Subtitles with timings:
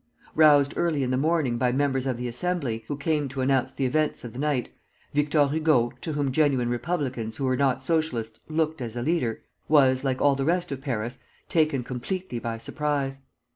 [0.33, 3.85] Roused early in the morning by members of the Assembly, who came to announce the
[3.85, 4.69] events of the night,
[5.13, 10.03] Victor Hugo, to whom genuine republicans who were not Socialists looked as a leader, was,
[10.03, 11.19] like all the rest of Paris,
[11.49, 13.19] taken completely by surprise.